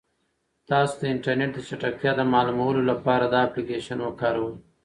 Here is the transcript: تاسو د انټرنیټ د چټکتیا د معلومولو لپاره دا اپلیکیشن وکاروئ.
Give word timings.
تاسو 0.69 0.93
د 0.97 1.03
انټرنیټ 1.13 1.51
د 1.55 1.59
چټکتیا 1.67 2.11
د 2.17 2.21
معلومولو 2.33 2.81
لپاره 2.91 3.25
دا 3.27 3.39
اپلیکیشن 3.47 3.97
وکاروئ. 4.03 4.53